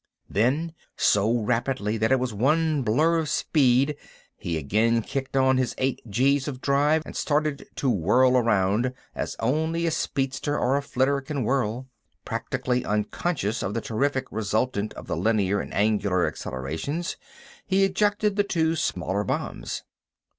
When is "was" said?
2.19-2.33